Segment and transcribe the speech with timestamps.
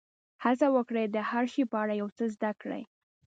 [0.43, 2.83] هڅه وکړئ د هر شي په اړه یو څه زده کړئ.